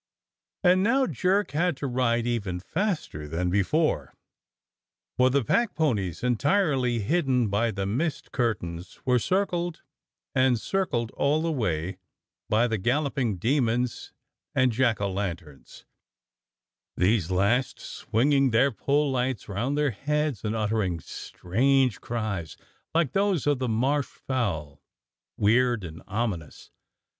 And 0.63 0.81
now 0.81 1.05
Jerk 1.05 1.51
had 1.51 1.77
to 1.77 1.85
ride 1.85 2.25
even 2.25 2.59
faster 2.59 3.27
than 3.27 3.51
before, 3.51 4.15
for 5.15 5.29
the 5.29 5.43
packponies, 5.45 6.23
entirely 6.23 7.01
hidden 7.01 7.49
by 7.49 7.69
the 7.69 7.85
mist 7.85 8.31
curtains, 8.31 8.99
were 9.05 9.19
circled 9.19 9.83
and 10.33 10.59
circled 10.59 11.11
all 11.11 11.43
the 11.43 11.51
way 11.51 11.99
by 12.49 12.65
the 12.65 12.79
galloping 12.79 13.37
demons 13.37 14.11
and 14.55 14.71
jack 14.71 14.99
o' 14.99 15.11
lanterns, 15.13 15.85
these 16.97 17.29
last 17.29 17.79
swinging 17.79 18.49
their 18.49 18.71
pole 18.71 19.11
lights 19.11 19.47
round 19.47 19.77
their 19.77 19.91
heads 19.91 20.43
and 20.43 20.55
uttering 20.55 20.99
strange 20.99 22.01
cries 22.01 22.57
like 22.95 23.11
those 23.11 23.45
of 23.45 23.59
the 23.59 23.69
Marsh 23.69 24.07
fowl, 24.07 24.81
weird 25.37 25.83
and 25.83 26.01
ominous. 26.07 26.71